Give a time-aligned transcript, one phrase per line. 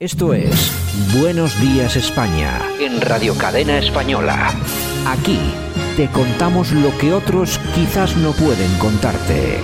[0.00, 0.72] Esto es
[1.20, 4.50] Buenos Días España en Radio Cadena Española.
[5.06, 5.38] Aquí
[5.94, 9.58] te contamos lo que otros quizás no pueden contarte.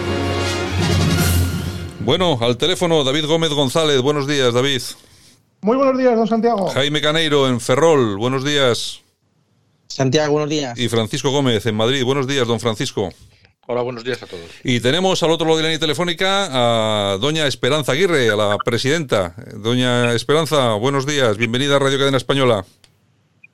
[2.01, 4.03] Bueno, al teléfono David Gómez González.
[4.03, 4.82] Buenos días, David.
[5.62, 6.68] Muy buenos días, don Santiago.
[6.68, 8.18] Jaime Caneiro en Ferrol.
[8.18, 9.00] Buenos días.
[9.89, 10.79] Santiago, buenos días.
[10.79, 12.05] Y Francisco Gómez en Madrid.
[12.05, 13.11] Buenos días, don Francisco.
[13.69, 14.45] Hola, buenos días a todos.
[14.62, 18.59] Y tenemos al otro lado de la línea telefónica a doña Esperanza Aguirre, a la
[18.59, 19.35] presidenta.
[19.57, 22.64] Doña Esperanza, buenos días, bienvenida a Radio Cadena Española.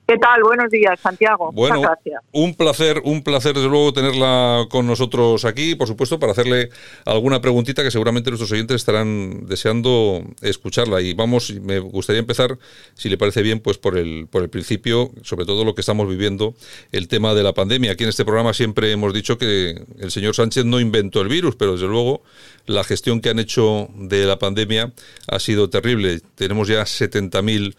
[0.05, 0.43] ¿Qué tal?
[0.43, 1.51] Buenos días, Santiago.
[1.53, 2.23] Bueno, Muchas gracias.
[2.33, 6.69] un placer, un placer desde luego tenerla con nosotros aquí, por supuesto, para hacerle
[7.05, 11.01] alguna preguntita que seguramente nuestros oyentes estarán deseando escucharla.
[11.01, 12.57] Y vamos, me gustaría empezar,
[12.95, 16.09] si le parece bien, pues por el, por el principio, sobre todo lo que estamos
[16.09, 16.53] viviendo,
[16.91, 17.93] el tema de la pandemia.
[17.93, 21.55] Aquí en este programa siempre hemos dicho que el señor Sánchez no inventó el virus,
[21.55, 22.23] pero desde luego
[22.65, 24.91] la gestión que han hecho de la pandemia
[25.29, 26.19] ha sido terrible.
[26.35, 27.73] Tenemos ya 70.000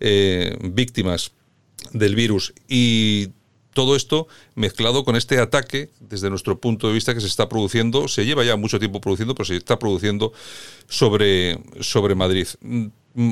[0.00, 1.32] eh, víctimas
[1.92, 3.28] del virus y
[3.72, 4.26] todo esto
[4.56, 8.42] mezclado con este ataque desde nuestro punto de vista que se está produciendo, se lleva
[8.42, 10.32] ya mucho tiempo produciendo, pero se está produciendo
[10.88, 12.48] sobre, sobre Madrid.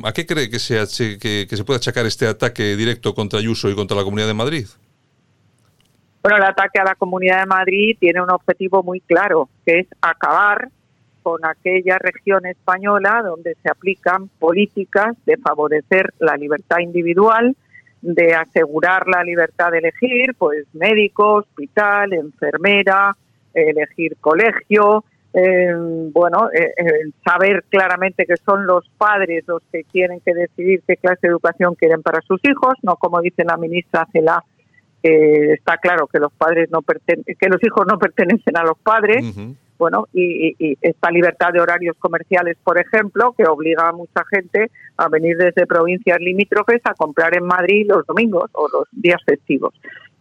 [0.05, 0.77] ¿A qué cree que se,
[1.19, 4.35] que, que se puede achacar este ataque directo contra Ayuso y contra la Comunidad de
[4.35, 4.67] Madrid?
[6.23, 9.87] Bueno, el ataque a la Comunidad de Madrid tiene un objetivo muy claro, que es
[10.01, 10.71] acabar
[11.23, 17.57] con aquella región española donde se aplican políticas de favorecer la libertad individual,
[18.15, 23.17] de asegurar la libertad de elegir, pues médico, hospital, enfermera,
[23.53, 25.05] elegir colegio,
[26.13, 30.97] bueno, eh, eh, saber claramente que son los padres los que tienen que decidir qué
[30.97, 34.43] clase de educación quieren para sus hijos, no como dice la ministra Cela,
[35.03, 39.25] está claro que los padres no que los hijos no pertenecen a los padres.
[39.79, 44.25] Bueno, y, y- y esta libertad de horarios comerciales, por ejemplo, que obliga a mucha
[44.31, 49.21] gente a venir desde provincias limítrofes a comprar en Madrid los domingos o los días
[49.25, 49.75] festivos.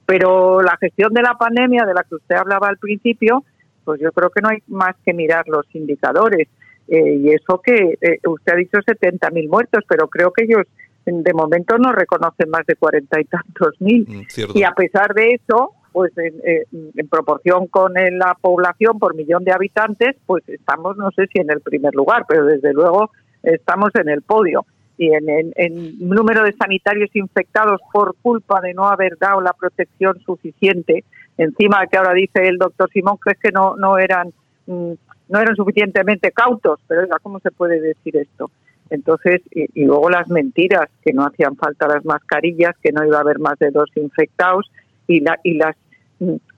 [0.06, 3.44] Pero la gestión de la pandemia, de la que usted hablaba al principio,
[3.84, 6.48] pues yo creo que no hay más que mirar los indicadores.
[6.88, 10.66] Eh, y eso que eh, usted ha dicho 70.000 muertos, pero creo que ellos
[11.08, 14.06] de momento no reconocen más de cuarenta y tantos mil.
[14.08, 14.54] Mm, Cierto.
[14.58, 19.16] Y a pesar de eso, pues en, eh, en proporción con eh, la población por
[19.16, 23.12] millón de habitantes, pues estamos, no sé si en el primer lugar, pero desde luego
[23.44, 24.66] estamos en el podio.
[24.98, 30.20] Y en, en- número de sanitarios infectados por culpa de no haber dado la protección
[30.20, 31.06] suficiente,
[31.38, 34.34] encima que ahora dice el doctor Simón que que no, no eran
[34.68, 34.92] mm,
[35.30, 38.52] no eran suficientemente cautos, pero oiga, ¿cómo se puede decir esto?
[38.90, 43.18] Entonces, y, y luego las mentiras, que no hacían falta las mascarillas, que no iba
[43.18, 44.70] a haber más de dos infectados,
[45.08, 45.76] y, la, y las,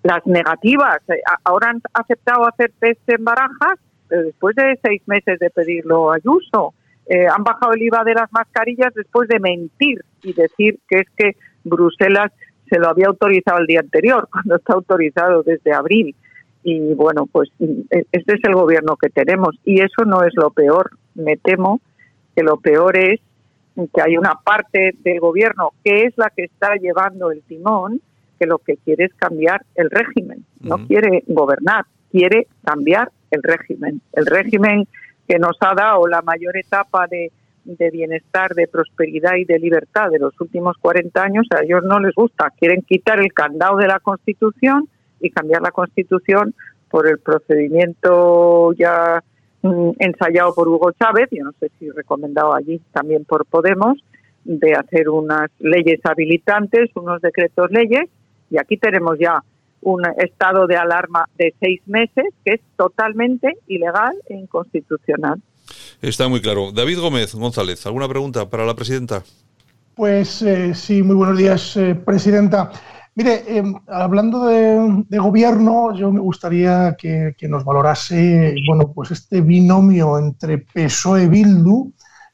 [0.03, 0.99] las negativas.
[1.09, 6.11] Eh, Ahora han aceptado hacer test en barajas, pero después de seis meses de pedirlo
[6.11, 6.73] a Ayuso.
[7.09, 11.09] Eh, han bajado el IVA de las mascarillas después de mentir y decir que es
[11.15, 12.31] que Bruselas
[12.69, 16.15] se lo había autorizado el día anterior, cuando está autorizado desde abril.
[16.63, 19.55] Y bueno, pues mm, e- este es el gobierno que tenemos.
[19.63, 20.91] Y eso no es lo peor.
[21.15, 21.79] Me temo
[22.35, 23.21] que lo peor es
[23.75, 28.01] que hay una parte del gobierno que es la que está llevando el timón,
[28.39, 34.01] que lo que quiere es cambiar el régimen, no quiere gobernar, quiere cambiar el régimen.
[34.13, 34.87] El régimen
[35.27, 37.31] que nos ha dado la mayor etapa de,
[37.65, 41.99] de bienestar, de prosperidad y de libertad de los últimos 40 años, a ellos no
[41.99, 42.51] les gusta.
[42.57, 44.87] Quieren quitar el candado de la Constitución
[45.19, 46.53] y cambiar la Constitución
[46.89, 49.23] por el procedimiento ya
[49.61, 53.97] mm, ensayado por Hugo Chávez, yo no sé si recomendado allí también por Podemos,
[54.45, 58.09] de hacer unas leyes habilitantes, unos decretos leyes,
[58.49, 59.43] y aquí tenemos ya
[59.81, 65.41] un estado de alarma de seis meses que es totalmente ilegal e inconstitucional.
[66.01, 66.71] Está muy claro.
[66.71, 69.23] David Gómez González, ¿alguna pregunta para la presidenta?
[69.95, 72.71] Pues eh, sí, muy buenos días, eh, Presidenta.
[73.15, 79.09] Mire, eh, hablando de, de gobierno, yo me gustaría que, que nos valorase bueno, pues
[79.09, 81.91] este binomio entre PSOE-Bildu,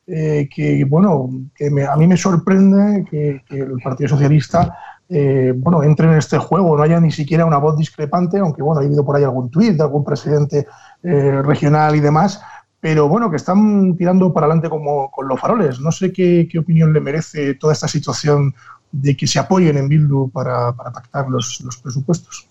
[0.08, 4.78] eh, que, bueno, que me- a mí me sorprende que, que el Partido Socialista
[5.10, 8.82] eh, bueno, entre en este juego, no haya ni siquiera una voz discrepante, aunque bueno,
[8.82, 10.68] ha habido por ahí algún tuit de algún presidente
[11.04, 12.42] eh, regional y demás,
[12.80, 15.80] pero bueno, que están tirando para adelante como con los faroles.
[15.80, 18.54] No sé qué, opinión le merece toda esta situación
[18.92, 22.48] de que se apoyen en Bildu para, para pactar los, los presupuestos.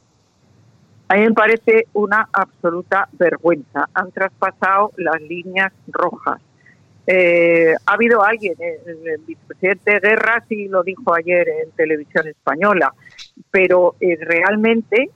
[1.08, 3.88] A mí me parece una absoluta vergüenza.
[3.93, 6.40] Han traspasado las líneas rojas.
[7.06, 12.94] Eh, ha habido alguien, eh, el vicepresidente Guerra sí lo dijo ayer en televisión española,
[13.50, 15.10] pero eh, realmente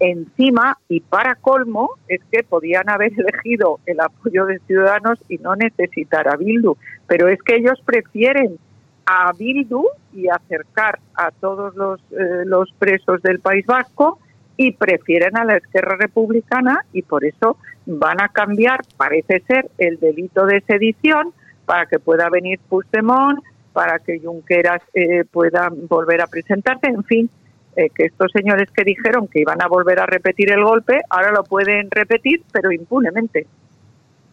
[0.00, 5.54] encima y para colmo es que podían haber elegido el apoyo de Ciudadanos y no
[5.54, 6.76] necesitar a Bildu,
[7.06, 8.58] pero es que ellos prefieren
[9.04, 9.84] a Bildu
[10.14, 14.18] y acercar a todos los, eh, los presos del País Vasco
[14.58, 17.56] y prefieren a la Esquerra Republicana y por eso
[17.86, 21.32] van a cambiar, parece ser, el delito de sedición
[21.64, 23.38] para que pueda venir Puigdemont,
[23.72, 27.30] para que Junqueras eh, pueda volver a presentarse, en fin,
[27.76, 31.30] eh, que estos señores que dijeron que iban a volver a repetir el golpe, ahora
[31.30, 33.46] lo pueden repetir, pero impunemente.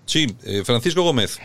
[0.05, 1.39] Sí, eh, Francisco Gómez.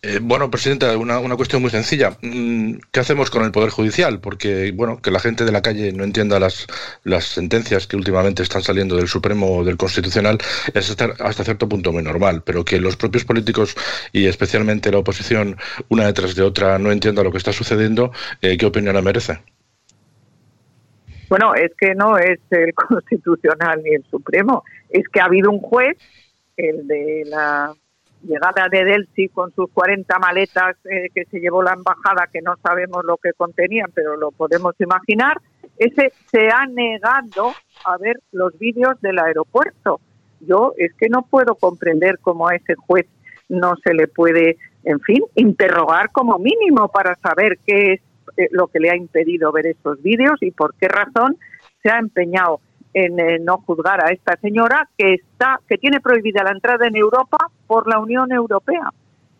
[0.00, 2.10] Eh, bueno, Presidenta, una, una, cuestión muy sencilla.
[2.22, 4.20] Mm, ¿Qué hacemos con el Poder Judicial?
[4.20, 6.68] Porque, bueno, que la gente de la calle no entienda las,
[7.02, 10.38] las sentencias que últimamente están saliendo del Supremo o del Constitucional
[10.72, 13.74] es hasta, hasta, cierto punto muy normal, pero que los propios políticos
[14.12, 15.56] y especialmente la oposición,
[15.88, 19.40] una detrás de otra, no entienda lo que está sucediendo, eh, ¿qué opinión le merece?
[21.28, 25.58] Bueno, es que no es el Constitucional ni el Supremo, es que ha habido un
[25.58, 25.96] juez,
[26.56, 27.74] el de la
[28.22, 32.56] llegada de Delsi con sus 40 maletas eh, que se llevó la embajada, que no
[32.62, 35.40] sabemos lo que contenían, pero lo podemos imaginar,
[35.76, 37.52] ese se ha negado
[37.84, 40.00] a ver los vídeos del aeropuerto.
[40.40, 43.06] Yo es que no puedo comprender cómo a ese juez
[43.48, 48.00] no se le puede, en fin, interrogar como mínimo para saber qué es
[48.36, 51.36] eh, lo que le ha impedido ver esos vídeos y por qué razón
[51.82, 52.60] se ha empeñado
[52.94, 56.96] en eh, no juzgar a esta señora que está que tiene prohibida la entrada en
[56.96, 58.90] Europa por la Unión Europea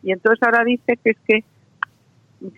[0.02, 1.44] y entonces ahora dice que es que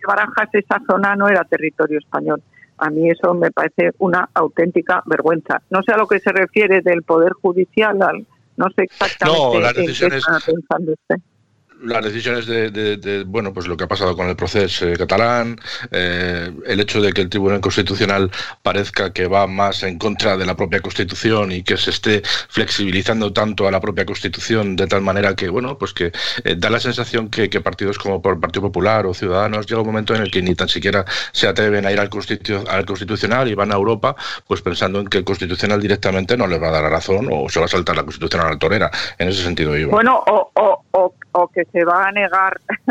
[0.07, 2.41] Barajas esa zona no era territorio español.
[2.77, 5.61] A mí eso me parece una auténtica vergüenza.
[5.71, 9.73] No sé a lo que se refiere del poder judicial, no sé exactamente no, en
[9.73, 11.15] qué está pensando usted
[11.83, 15.59] las decisiones de, de, bueno, pues lo que ha pasado con el proceso eh, catalán,
[15.91, 18.31] eh, el hecho de que el Tribunal Constitucional
[18.61, 23.33] parezca que va más en contra de la propia Constitución y que se esté flexibilizando
[23.33, 26.11] tanto a la propia Constitución de tal manera que, bueno, pues que
[26.43, 30.15] eh, da la sensación que, partidos como por Partido Popular o Ciudadanos llega un momento
[30.15, 32.09] en el que ni tan siquiera se atreven a ir al,
[32.69, 34.15] al Constitucional y van a Europa,
[34.47, 37.49] pues pensando en que el Constitucional directamente no les va a dar la razón o
[37.49, 38.91] se va a saltar la Constitución a la torera.
[39.17, 39.91] En ese sentido iba.
[39.91, 42.59] Bueno, o, o, o que se va a negar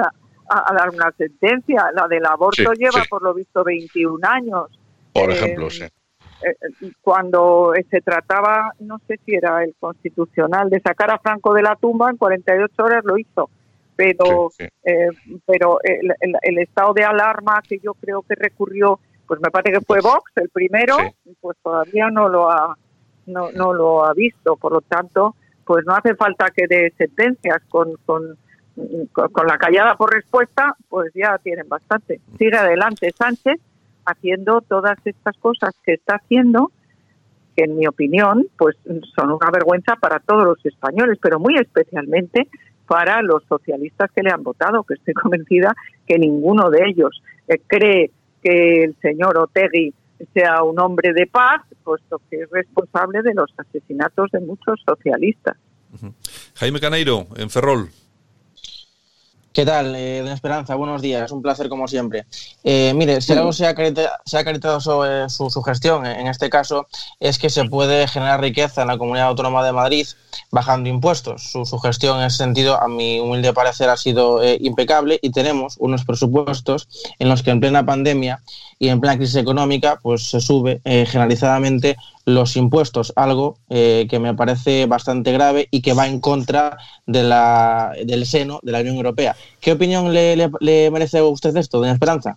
[0.48, 1.90] a, dar una sentencia.
[1.94, 4.66] La del aborto lleva, por lo visto, 21 años.
[5.12, 5.84] Por ejemplo, eh, sí.
[5.84, 11.62] Eh, cuando se trataba, no sé si era el constitucional, de sacar a Franco de
[11.62, 13.50] la tumba, en 48 horas lo hizo.
[13.96, 14.50] Pero,
[14.82, 15.08] eh,
[15.44, 20.00] pero el, estado de alarma que yo creo que recurrió, pues me parece que fue
[20.00, 20.96] Vox el primero,
[21.42, 22.78] pues todavía no lo ha
[23.26, 24.56] no, no lo ha visto.
[24.56, 28.36] Por lo tanto, pues no hace falta que dé sentencias con, con,
[29.12, 32.20] con, la callada por respuesta, pues ya tienen bastante.
[32.38, 33.60] Sigue adelante Sánchez
[34.04, 36.70] haciendo todas estas cosas que está haciendo,
[37.56, 38.76] que en mi opinión, pues
[39.14, 42.48] son una vergüenza para todos los españoles, pero muy especialmente
[42.86, 45.74] para los socialistas que le han votado, que estoy convencida
[46.06, 48.10] que ninguno de ellos eh, cree
[48.42, 49.92] que el señor Otegui
[50.34, 55.56] sea un hombre de paz, puesto que es responsable de los asesinatos de muchos socialistas.
[56.56, 57.88] Jaime Caneiro, en Ferrol.
[59.60, 60.74] ¿Qué tal, eh, Esperanza?
[60.74, 62.24] Buenos días, un placer como siempre.
[62.64, 66.86] Eh, mire, si algo se ha, acreditado sobre su, gestión, en este caso,
[67.20, 70.06] es que se puede generar riqueza en la Comunidad Autónoma de Madrid
[70.50, 71.52] bajando impuestos.
[71.52, 75.76] Su, gestión en ese sentido, a mi humilde parecer, ha sido eh, impecable y tenemos
[75.78, 76.88] unos presupuestos
[77.18, 78.42] en los que en plena pandemia
[78.78, 84.18] y en plena crisis económica, pues se sube eh, generalizadamente los impuestos, algo eh, que
[84.18, 88.80] me parece bastante grave y que va en contra de la, del seno de la
[88.80, 89.34] Unión Europea.
[89.60, 92.36] ¿Qué opinión le, le, merece a usted esto, doña Esperanza?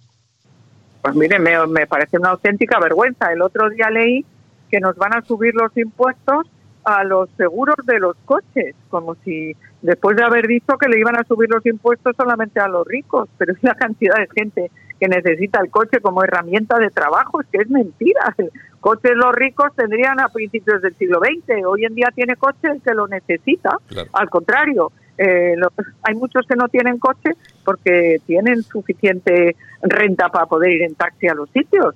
[1.01, 3.31] Pues mire, me, me parece una auténtica vergüenza.
[3.31, 4.25] El otro día leí
[4.71, 6.47] que nos van a subir los impuestos
[6.85, 11.17] a los seguros de los coches, como si después de haber dicho que le iban
[11.17, 14.71] a subir los impuestos solamente a los ricos, pero es la cantidad de gente
[15.03, 18.33] que necesita el coche como herramienta de trabajo, es que es mentira.
[18.79, 22.81] Coches los ricos tendrían a principios del siglo XX, hoy en día tiene coche el
[22.81, 23.77] que lo necesita,
[24.13, 24.91] al contrario.
[25.17, 25.55] Eh,
[26.03, 27.31] hay muchos que no tienen coche
[27.63, 31.95] porque tienen suficiente renta para poder ir en taxi a los sitios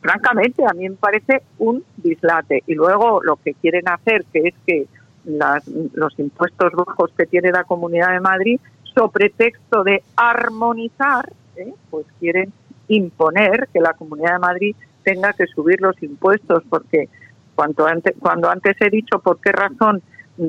[0.00, 2.62] francamente, a mí me parece un dislate.
[2.66, 4.86] Y luego lo que quieren hacer, que es que
[5.26, 8.60] los impuestos bajos que tiene la Comunidad de Madrid,
[8.94, 11.74] sobre pretexto de armonizar, ¿eh?
[11.90, 12.52] pues quieren
[12.88, 17.08] imponer que la Comunidad de Madrid tenga que subir los impuestos, porque
[17.54, 20.02] cuando antes, cuando antes he dicho por qué razón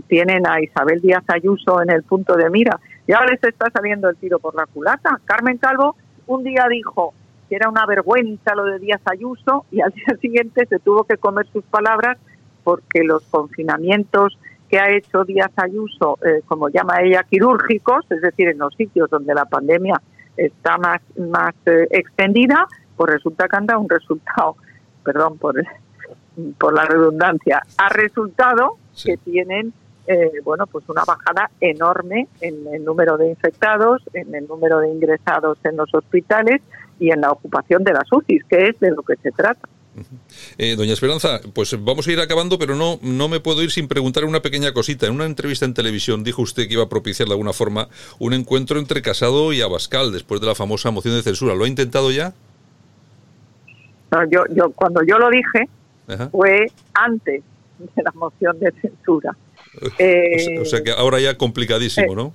[0.07, 4.15] tienen a Isabel Díaz Ayuso en el punto de mira, ya les está saliendo el
[4.17, 5.19] tiro por la culata.
[5.25, 5.95] Carmen Calvo
[6.27, 7.13] un día dijo,
[7.47, 11.17] que era una vergüenza lo de Díaz Ayuso y al día siguiente se tuvo que
[11.17, 12.17] comer sus palabras
[12.63, 14.38] porque los confinamientos
[14.69, 19.09] que ha hecho Díaz Ayuso, eh, como llama ella, quirúrgicos, es decir, en los sitios
[19.12, 20.01] donde la pandemia
[20.38, 24.56] está más, más eh, extendida, pues resulta que han dado un resultado,
[25.04, 25.56] perdón por,
[26.58, 29.74] por la redundancia, ha resultado que tienen
[30.08, 34.89] eh, bueno, pues una bajada enorme en el número de infectados, en el número de
[34.89, 36.62] ingresados en los hospitales
[37.00, 39.68] y en la ocupación de las UCIs, que es de lo que se trata.
[40.58, 43.88] Eh, doña Esperanza, pues vamos a ir acabando, pero no, no me puedo ir sin
[43.88, 45.08] preguntar una pequeña cosita.
[45.08, 47.88] En una entrevista en televisión dijo usted que iba a propiciar de alguna forma
[48.20, 51.56] un encuentro entre Casado y Abascal después de la famosa moción de censura.
[51.56, 52.34] ¿Lo ha intentado ya?
[54.30, 55.68] yo, yo, cuando yo lo dije
[56.32, 57.44] fue antes
[57.80, 59.36] de la moción de censura.
[60.62, 62.34] o, sea, que ahora ya complicadísimo, eh, ¿no?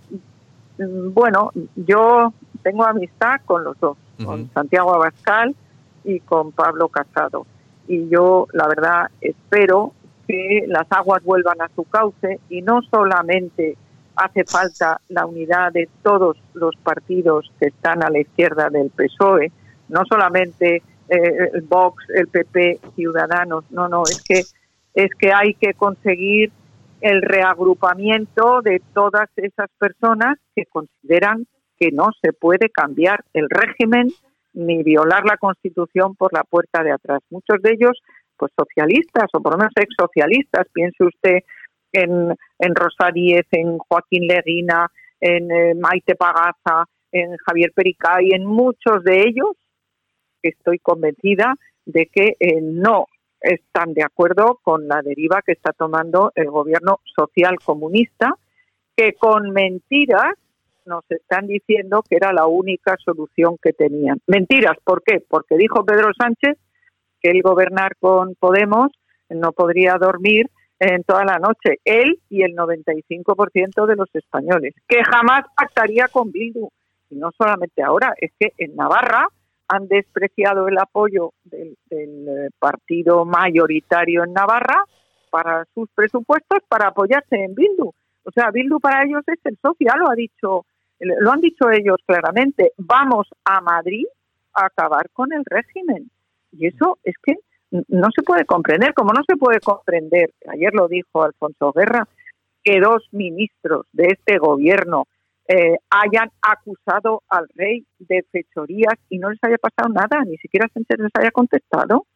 [0.79, 5.55] Mm, bueno, yo tengo amistad con los dos, con Santiago Abascal
[6.05, 7.47] y con Pablo Casado.
[7.87, 9.93] Y yo, la verdad, espero
[10.27, 13.77] que las aguas vuelvan a su cauce y no solamente
[14.17, 19.51] hace falta la unidad de todos los partidos que están a la izquierda del PSOE,
[19.89, 24.43] no solamente eh, el Vox, el PP, Ciudadanos, no, no, es que
[24.95, 26.53] es que hay que conseguir
[27.01, 31.47] el reagrupamiento de todas esas personas que consideran
[31.79, 34.09] que no se puede cambiar el régimen
[34.53, 37.21] ni violar la Constitución por la puerta de atrás.
[37.31, 38.01] Muchos de ellos,
[38.37, 40.67] pues socialistas o por lo menos ex socialistas.
[40.73, 41.39] Piense usted
[41.93, 44.89] en, en Rosa Díez, en Joaquín Leguina,
[45.21, 49.57] en eh, Maite Pagaza, en Javier Pericay, en muchos de ellos,
[50.43, 51.55] estoy convencida
[51.85, 53.07] de que eh, no
[53.41, 58.35] están de acuerdo con la deriva que está tomando el gobierno social comunista,
[58.97, 60.35] que con mentiras
[60.91, 64.21] nos están diciendo que era la única solución que tenían.
[64.27, 65.23] Mentiras, ¿por qué?
[65.27, 66.59] Porque dijo Pedro Sánchez
[67.23, 68.91] que el gobernar con Podemos
[69.29, 75.05] no podría dormir en toda la noche, él y el 95% de los españoles, que
[75.05, 76.69] jamás pactaría con Bildu.
[77.11, 79.29] Y no solamente ahora, es que en Navarra
[79.69, 84.85] han despreciado el apoyo del, eh, partido mayoritario en Navarra
[85.31, 87.93] para sus presupuestos para apoyarse en Bildu.
[88.25, 90.65] O sea, Bildu para ellos es el social, lo ha dicho,
[91.01, 92.73] lo han dicho ellos claramente.
[92.77, 94.05] Vamos a Madrid
[94.55, 96.11] a acabar con el régimen.
[96.53, 97.35] Y eso es que
[97.89, 102.09] no se puede comprender, como no se puede comprender, ayer lo dijo Alfonso Guerra,
[102.65, 105.07] que dos ministros de este gobierno
[105.49, 110.69] eh, hayan acusado al rey de fechorías y no les haya pasado nada, ni siquiera
[110.73, 112.07] se les haya contestado.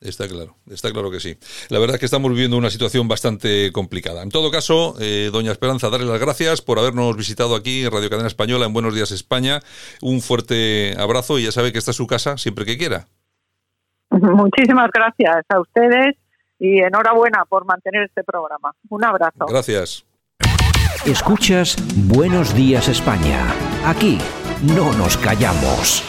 [0.00, 1.38] Está claro, está claro que sí.
[1.70, 4.22] La verdad es que estamos viviendo una situación bastante complicada.
[4.22, 8.10] En todo caso, eh, doña Esperanza, darle las gracias por habernos visitado aquí en Radio
[8.10, 9.60] Cadena Española en Buenos Días España.
[10.02, 13.06] Un fuerte abrazo y ya sabe que esta es su casa siempre que quiera.
[14.10, 16.16] Muchísimas gracias a ustedes
[16.58, 18.72] y enhorabuena por mantener este programa.
[18.90, 19.46] Un abrazo.
[19.46, 20.04] Gracias.
[21.06, 21.76] Escuchas
[22.08, 23.46] Buenos Días España.
[23.84, 24.18] Aquí
[24.74, 26.02] no nos callamos.